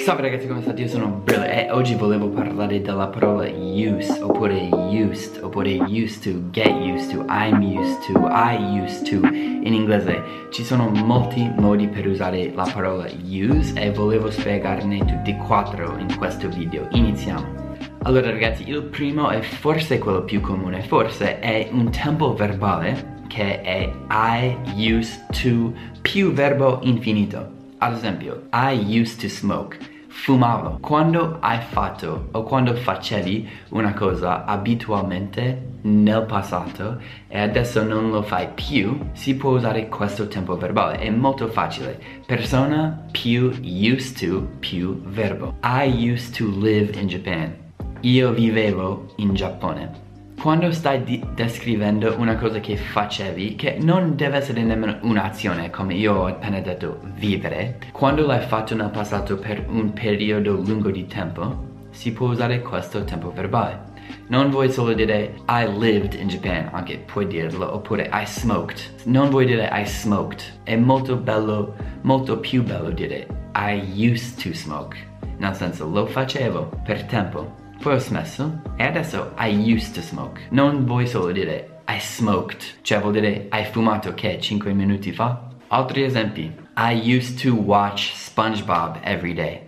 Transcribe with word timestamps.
Salve 0.00 0.22
ragazzi 0.22 0.48
come 0.48 0.62
state? 0.62 0.80
Io 0.82 0.88
sono 0.88 1.22
Brill 1.24 1.42
e 1.42 1.68
oggi 1.70 1.94
volevo 1.94 2.28
parlare 2.28 2.80
della 2.80 3.06
parola 3.06 3.48
use 3.48 4.20
oppure 4.20 4.68
used 4.90 5.40
oppure 5.42 5.76
used 5.88 6.22
to, 6.22 6.40
get 6.50 6.70
used 6.70 7.12
to, 7.12 7.24
I'm 7.28 7.62
used 7.62 8.04
to, 8.06 8.26
I 8.26 8.80
used 8.82 9.08
to. 9.10 9.24
In 9.26 9.72
inglese 9.72 10.48
ci 10.50 10.64
sono 10.64 10.88
molti 10.88 11.48
modi 11.56 11.86
per 11.86 12.08
usare 12.08 12.52
la 12.52 12.68
parola 12.72 13.06
use 13.24 13.80
e 13.80 13.92
volevo 13.92 14.28
spiegarne 14.30 14.98
tutti 15.04 15.36
quattro 15.36 15.96
in 15.98 16.16
questo 16.16 16.48
video. 16.48 16.88
Iniziamo. 16.90 17.76
Allora 18.02 18.30
ragazzi 18.30 18.68
il 18.68 18.82
primo 18.82 19.30
è 19.30 19.40
forse 19.40 19.98
quello 19.98 20.24
più 20.24 20.40
comune 20.40 20.82
forse 20.82 21.38
è 21.38 21.68
un 21.70 21.90
tempo 21.90 22.34
verbale 22.34 23.20
che 23.28 23.60
è 23.60 23.88
I 24.10 24.56
used 24.74 25.26
to 25.42 25.72
più 26.00 26.32
verbo 26.32 26.80
infinito 26.82 27.60
ad 27.82 27.94
esempio 27.94 28.44
I 28.52 29.00
used 29.00 29.20
to 29.20 29.28
smoke 29.28 29.76
fumavo. 30.06 30.78
Quando 30.80 31.38
hai 31.40 31.60
fatto 31.60 32.28
o 32.30 32.44
quando 32.44 32.74
facevi 32.74 33.48
una 33.70 33.92
cosa 33.92 34.44
abitualmente 34.44 35.70
nel 35.82 36.24
passato 36.24 37.00
e 37.26 37.40
adesso 37.40 37.82
non 37.82 38.10
lo 38.10 38.22
fai 38.22 38.48
più, 38.54 38.96
si 39.14 39.34
può 39.34 39.56
usare 39.56 39.88
questo 39.88 40.28
tempo 40.28 40.56
verbale. 40.56 40.98
È 40.98 41.10
molto 41.10 41.48
facile. 41.48 41.98
Persona 42.24 43.04
più 43.10 43.50
used 43.62 44.20
to 44.20 44.46
più 44.60 45.02
verbo. 45.06 45.56
I 45.64 46.12
used 46.12 46.36
to 46.36 46.46
live 46.60 46.96
in 47.00 47.08
Japan. 47.08 47.56
Io 48.02 48.30
vivevo 48.30 49.12
in 49.16 49.34
Giappone 49.34 50.10
quando 50.42 50.72
stai 50.72 51.22
descrivendo 51.34 52.16
una 52.18 52.34
cosa 52.34 52.58
che 52.58 52.76
facevi, 52.76 53.54
che 53.54 53.78
non 53.80 54.16
deve 54.16 54.38
essere 54.38 54.64
nemmeno 54.64 54.98
un'azione, 55.02 55.70
come 55.70 55.94
io 55.94 56.14
ho 56.14 56.26
appena 56.26 56.58
detto, 56.58 56.98
vivere, 57.14 57.78
quando 57.92 58.26
l'hai 58.26 58.44
fatto 58.44 58.74
nel 58.74 58.90
passato 58.90 59.38
per 59.38 59.64
un 59.68 59.92
periodo 59.92 60.54
lungo 60.54 60.90
di 60.90 61.06
tempo, 61.06 61.86
si 61.90 62.12
può 62.12 62.30
usare 62.30 62.60
questo 62.60 63.04
tempo 63.04 63.30
verbale. 63.30 63.90
Non 64.26 64.50
vuoi 64.50 64.72
solo 64.72 64.94
dire 64.94 65.32
I 65.48 65.78
lived 65.78 66.14
in 66.14 66.26
Japan, 66.26 66.70
anche 66.72 66.98
puoi 66.98 67.28
dirlo, 67.28 67.72
oppure 67.72 68.10
I 68.12 68.26
smoked. 68.26 68.80
Non 69.04 69.30
vuoi 69.30 69.46
dire 69.46 69.70
I 69.72 69.86
smoked. 69.86 70.42
È 70.64 70.74
molto 70.74 71.14
bello, 71.14 71.76
molto 72.00 72.40
più 72.40 72.64
bello 72.64 72.90
dire 72.90 73.28
I 73.54 73.80
used 74.10 74.42
to 74.42 74.52
smoke. 74.52 74.96
Nel 75.36 75.54
senso, 75.54 75.88
lo 75.88 76.04
facevo 76.04 76.80
per 76.84 77.04
tempo 77.04 77.61
poi 77.82 77.94
ho 77.94 77.98
smesso 77.98 78.60
e 78.76 78.84
adesso 78.84 79.32
I 79.36 79.50
used 79.74 79.94
to 79.94 80.00
smoke. 80.00 80.40
Non 80.50 80.84
vuoi 80.86 81.08
solo 81.08 81.32
dire 81.32 81.80
I 81.88 81.98
smoked, 81.98 82.62
cioè 82.82 83.00
vuol 83.00 83.14
dire 83.14 83.46
hai 83.48 83.64
fumato 83.64 84.14
che 84.14 84.40
5 84.40 84.72
minuti 84.72 85.10
fa? 85.10 85.48
Altri 85.66 86.04
esempi. 86.04 86.54
I 86.76 86.92
used 86.92 87.42
to 87.42 87.54
watch 87.54 88.14
SpongeBob 88.14 89.00
every 89.02 89.34
day. 89.34 89.62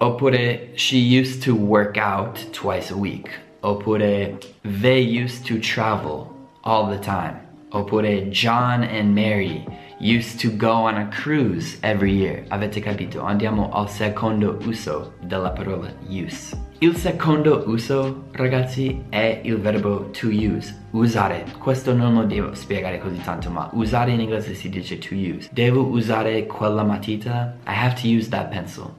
Oppure 0.00 0.72
she 0.74 0.96
used 0.96 1.44
to 1.44 1.54
work 1.54 1.96
out 1.96 2.50
twice 2.50 2.92
a 2.92 2.96
week. 2.96 3.30
Oppure 3.60 4.36
they 4.64 5.00
used 5.00 5.46
to 5.46 5.60
travel 5.60 6.28
all 6.62 6.88
the 6.88 6.98
time. 6.98 7.40
Oppure 7.70 8.30
John 8.30 8.82
and 8.82 9.14
Mary 9.14 9.64
used 10.00 10.40
to 10.40 10.50
go 10.50 10.72
on 10.72 10.96
a 10.96 11.08
cruise 11.08 11.78
every 11.82 12.12
year. 12.12 12.44
Avete 12.50 12.80
capito? 12.80 13.22
Andiamo 13.22 13.70
al 13.70 13.88
secondo 13.88 14.58
uso 14.66 15.12
della 15.20 15.50
parola 15.50 15.92
use. 16.08 16.63
Il 16.84 16.96
secondo 16.96 17.64
uso, 17.66 18.24
ragazzi, 18.32 19.04
è 19.08 19.40
il 19.44 19.56
verbo 19.56 20.10
to 20.10 20.26
use, 20.26 20.84
usare. 20.90 21.46
Questo 21.56 21.94
non 21.94 22.12
lo 22.12 22.24
devo 22.24 22.54
spiegare 22.54 22.98
così 22.98 23.18
tanto, 23.22 23.48
ma 23.48 23.70
usare 23.72 24.10
in 24.10 24.20
inglese 24.20 24.52
si 24.52 24.68
dice 24.68 24.98
to 24.98 25.14
use. 25.14 25.48
Devo 25.50 25.86
usare 25.86 26.44
quella 26.44 26.82
matita? 26.82 27.56
I 27.66 27.72
have 27.72 27.94
to 28.02 28.06
use 28.06 28.28
that 28.28 28.50
pencil. 28.50 28.92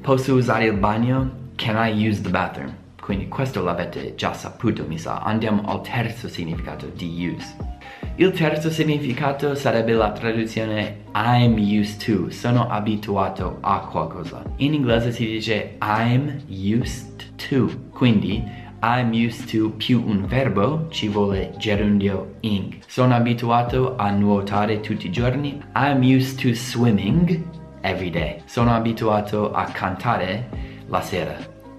Posso 0.00 0.34
usare 0.34 0.66
il 0.66 0.74
bagno? 0.74 1.28
Can 1.56 1.74
I 1.76 2.06
use 2.06 2.22
the 2.22 2.30
bathroom? 2.30 2.72
Quindi 3.00 3.26
questo 3.26 3.64
l'avete 3.64 4.14
già 4.14 4.32
saputo, 4.32 4.84
mi 4.86 4.96
sa. 4.96 5.18
Andiamo 5.22 5.62
al 5.64 5.82
terzo 5.82 6.28
significato 6.28 6.86
di 6.94 7.34
use. 7.34 7.56
Il 8.14 8.30
terzo 8.30 8.70
significato 8.70 9.56
sarebbe 9.56 9.92
la 9.92 10.12
traduzione 10.12 10.98
I'm 11.16 11.58
used 11.58 12.04
to, 12.04 12.30
sono 12.30 12.68
abituato 12.68 13.58
a 13.60 13.80
qualcosa. 13.80 14.44
In 14.58 14.72
inglese 14.72 15.10
si 15.10 15.26
dice 15.26 15.78
I'm 15.82 16.40
used 16.46 17.13
to, 17.48 17.70
quindi 17.90 18.42
I'm 18.82 19.12
used 19.12 19.50
to 19.50 19.70
più 19.70 20.02
un 20.06 20.26
verbo 20.26 20.88
ci 20.90 21.08
vuole 21.08 21.54
gerundio 21.56 22.34
ing. 22.40 22.80
Sono 22.86 23.14
abituato 23.14 23.96
a 23.96 24.10
nuotare 24.10 24.80
tutti 24.80 25.06
i 25.06 25.10
giorni. 25.10 25.58
I'm 25.74 26.02
used 26.02 26.40
to 26.42 26.54
swimming 26.54 27.42
every 27.80 28.10
day. 28.10 28.42
Sono 28.44 28.74
abituato 28.74 29.52
a 29.52 29.64
cantare 29.64 30.48
la 30.88 31.00
sera. 31.00 31.36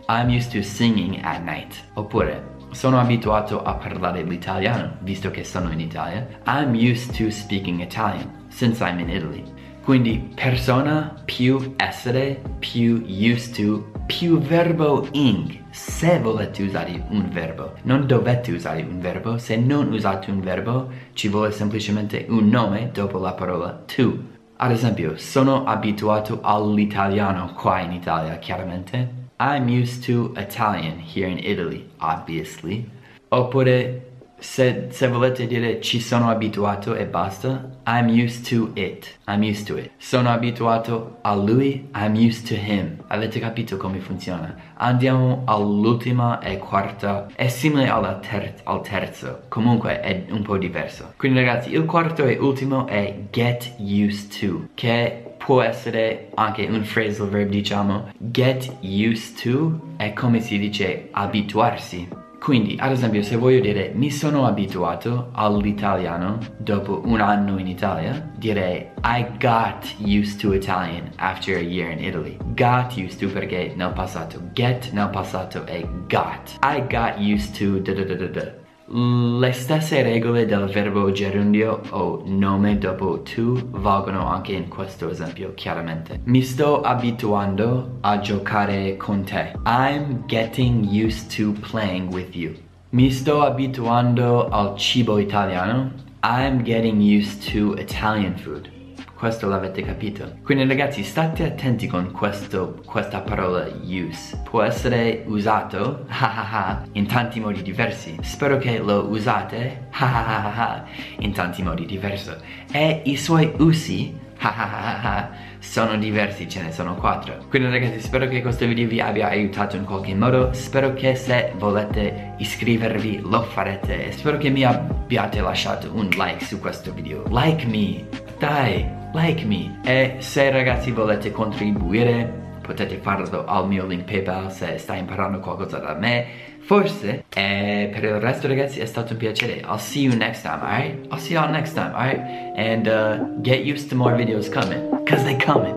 I'm 0.07 0.29
used 0.29 0.51
to 0.53 0.63
singing 0.63 1.19
at 1.23 1.43
night. 1.43 1.75
Oppure 1.93 2.53
sono 2.71 2.99
abituato 2.99 3.63
a 3.63 3.75
parlare 3.75 4.23
l'italiano, 4.23 4.97
visto 5.01 5.31
che 5.31 5.43
sono 5.43 5.71
in 5.71 5.79
Italia. 5.79 6.27
I'm 6.45 6.73
used 6.73 7.15
to 7.17 7.29
speaking 7.29 7.81
Italian, 7.81 8.47
since 8.49 8.83
I'm 8.83 8.99
in 8.99 9.09
Italy. 9.09 9.43
Quindi 9.85 10.31
persona 10.33 11.13
più 11.25 11.75
essere 11.77 12.41
più 12.57 13.05
used 13.07 13.55
to 13.55 13.85
più 14.07 14.39
verbo 14.39 15.07
ing 15.11 15.61
se 15.69 16.19
volete 16.19 16.63
usare 16.63 17.05
un 17.09 17.29
verbo. 17.29 17.73
Non 17.83 18.07
dovete 18.07 18.51
usare 18.51 18.81
un 18.81 18.99
verbo, 18.99 19.37
se 19.37 19.55
non 19.57 19.93
usate 19.93 20.31
un 20.31 20.39
verbo 20.41 20.89
ci 21.13 21.27
vuole 21.27 21.51
semplicemente 21.51 22.25
un 22.29 22.49
nome 22.49 22.89
dopo 22.91 23.19
la 23.19 23.33
parola 23.33 23.79
to. 23.85 24.17
Ad 24.55 24.71
esempio, 24.71 25.17
sono 25.17 25.65
abituato 25.65 26.39
all'italiano 26.41 27.53
qua 27.53 27.81
in 27.81 27.91
Italia, 27.91 28.39
chiaramente. 28.39 29.07
I'm 29.39 29.67
used 29.67 30.03
to 30.05 30.33
Italian 30.35 30.97
here 30.97 31.29
in 31.29 31.37
Italy, 31.37 31.87
obviously. 31.97 32.89
Oppure, 33.27 34.14
se, 34.39 34.87
se 34.89 35.07
volete 35.07 35.47
dire 35.47 35.81
ci 35.81 35.99
sono 35.99 36.29
abituato 36.29 36.95
e 36.95 37.05
basta, 37.05 37.69
I'm 37.85 38.07
used 38.09 38.47
to 38.49 38.71
it. 38.75 39.17
I'm 39.27 39.41
used 39.41 39.67
to 39.67 39.77
it. 39.77 39.91
Sono 39.97 40.29
abituato 40.29 41.17
a 41.21 41.35
lui, 41.35 41.89
I'm 41.95 42.15
used 42.15 42.47
to 42.47 42.55
him. 42.55 42.97
Avete 43.07 43.39
capito 43.39 43.77
come 43.77 43.99
funziona? 43.99 44.55
Andiamo 44.77 45.43
all'ultima 45.45 46.39
e 46.39 46.57
quarta. 46.57 47.27
È 47.35 47.47
simile 47.47 47.91
ter 48.21 48.55
al 48.63 48.81
terzo, 48.81 49.41
comunque 49.47 49.99
è 49.99 50.25
un 50.29 50.41
po' 50.41 50.57
diverso. 50.57 51.13
Quindi 51.17 51.39
ragazzi, 51.39 51.73
il 51.73 51.85
quarto 51.85 52.25
e 52.25 52.37
ultimo 52.37 52.87
è 52.87 53.15
get 53.31 53.73
used 53.79 54.39
to, 54.39 54.67
che 54.73 55.23
può 55.37 55.61
essere 55.61 56.29
anche 56.35 56.65
un 56.65 56.81
phrasal 56.81 57.29
verb 57.29 57.49
diciamo 57.49 58.09
get 58.17 58.71
used 58.81 59.39
to 59.41 59.93
è 59.97 60.11
come 60.13 60.39
si 60.39 60.57
dice 60.57 61.09
abituarsi 61.11 62.07
quindi 62.45 62.75
ad 62.79 62.91
esempio 62.91 63.23
se 63.23 63.37
voglio 63.37 63.59
dire 63.59 63.91
mi 63.95 64.11
sono 64.11 64.45
abituato 64.45 65.29
all'italiano 65.31 66.37
dopo 66.59 67.01
un 67.05 67.19
anno 67.19 67.57
in 67.57 67.65
Italia 67.65 68.29
direi 68.37 68.85
I 69.03 69.25
got 69.39 69.95
used 69.97 70.39
to 70.41 70.53
Italian 70.53 71.09
after 71.15 71.55
a 71.55 71.59
year 71.59 71.89
in 71.89 72.03
Italy. 72.03 72.37
Got 72.55 72.95
used 72.97 73.19
to 73.19 73.29
perché 73.29 73.73
nel 73.75 73.93
passato. 73.93 74.39
Get 74.53 74.91
nel 74.91 75.09
passato 75.09 75.65
è 75.65 75.81
got. 76.07 76.59
I 76.61 76.81
got 76.87 77.17
used 77.17 77.57
to 77.57 77.79
da 77.79 77.93
da 77.93 78.03
da 78.03 78.15
da 78.15 78.27
da 78.27 78.64
le 78.87 79.51
stesse 79.51 80.03
regole 80.03 80.45
del 80.45 80.67
verbo 80.67 81.11
gerundio 81.11 81.81
o 81.89 82.21
nome 82.25 82.77
dopo 82.77 83.23
to 83.23 83.59
valgono 83.71 84.27
anche 84.27 84.53
in 84.53 84.67
questo 84.67 85.09
esempio, 85.09 85.53
chiaramente. 85.55 86.19
Mi 86.25 86.43
sto 86.43 86.81
abituando 86.81 87.97
a 88.01 88.19
giocare 88.19 88.95
con 88.97 89.23
te. 89.23 89.53
I'm 89.65 90.23
getting 90.27 90.85
used 90.85 91.35
to 91.35 91.53
playing 91.67 92.13
with 92.13 92.35
you. 92.35 92.53
Mi 92.89 93.09
sto 93.09 93.41
abituando 93.41 94.49
al 94.49 94.77
cibo 94.77 95.17
italiano. 95.17 95.91
I'm 96.23 96.63
getting 96.63 97.01
used 97.01 97.51
to 97.51 97.73
Italian 97.79 98.35
food 98.35 98.73
questo 99.15 99.47
l'avete 99.47 99.81
capito. 99.81 100.37
Quindi 100.43 100.67
ragazzi 100.67 101.03
state 101.03 101.45
attenti 101.45 101.87
con 101.87 102.11
questo, 102.11 102.81
questa 102.85 103.21
parola 103.21 103.65
use. 103.83 104.41
Può 104.43 104.61
essere 104.61 105.23
usato 105.25 106.05
in 106.93 107.07
tanti 107.07 107.39
modi 107.39 107.61
diversi. 107.61 108.17
Spero 108.21 108.57
che 108.57 108.77
lo 108.79 109.07
usate 109.09 109.87
in 111.19 111.31
tanti 111.31 111.63
modi 111.63 111.85
diversi 111.85 112.31
e 112.71 113.01
i 113.05 113.17
suoi 113.17 113.51
usi 113.57 114.23
sono 115.59 115.97
diversi, 115.97 116.49
ce 116.49 116.61
ne 116.61 116.71
sono 116.71 116.95
quattro. 116.95 117.45
Quindi 117.49 117.69
ragazzi 117.69 118.01
spero 118.01 118.27
che 118.27 118.41
questo 118.41 118.67
video 118.67 118.87
vi 118.87 118.99
abbia 118.99 119.29
aiutato 119.29 119.75
in 119.75 119.85
qualche 119.85 120.13
modo. 120.13 120.51
Spero 120.53 120.93
che 120.93 121.15
se 121.15 121.53
volete 121.55 122.33
iscrivervi 122.37 123.21
lo 123.21 123.41
farete. 123.43 124.07
E 124.07 124.11
spero 124.11 124.37
che 124.37 124.49
mi 124.49 124.63
abbiate 124.63 125.41
lasciato 125.41 125.89
un 125.93 126.09
like 126.09 126.43
su 126.43 126.59
questo 126.59 126.93
video. 126.93 127.23
Like 127.29 127.65
me, 127.65 128.07
dai 128.37 129.03
like 129.15 129.45
me. 129.45 129.79
E 129.83 130.17
se 130.19 130.51
ragazzi 130.51 130.91
volete 130.91 131.31
contribuire 131.31 132.43
potete 132.61 132.97
farlo 132.97 133.45
al 133.45 133.67
mio 133.67 133.85
link 133.85 134.03
PayPal 134.03 134.51
se 134.51 134.77
stai 134.77 134.99
imparando 134.99 135.39
qualcosa 135.39 135.77
da 135.77 135.93
me. 135.93 136.53
Forse 136.59 137.25
e 137.29 137.89
per 137.93 138.03
il 138.03 138.19
resto 138.19 138.47
ragazzi 138.47 138.79
è 138.79 138.85
stato 138.85 139.13
un 139.13 139.19
piacere. 139.19 139.61
I'll 139.61 139.77
see 139.77 140.03
you 140.03 140.15
next 140.15 140.41
time 140.41 140.61
alright? 140.61 141.05
I'll 141.11 141.19
see 141.19 141.33
you 141.33 141.41
all 141.41 141.51
next 141.51 141.73
time 141.73 141.93
alright? 141.93 142.19
And 142.57 142.87
uh, 142.87 143.41
get 143.41 143.63
used 143.63 143.89
to 143.89 143.95
more 143.95 144.15
videos 144.15 144.49
coming 144.49 144.81
cause 145.05 145.23
they 145.23 145.37
coming. 145.37 145.75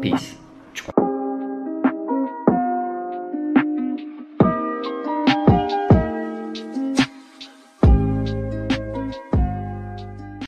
Peace 0.00 0.36